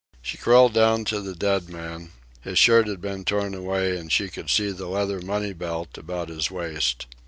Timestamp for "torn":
3.23-3.53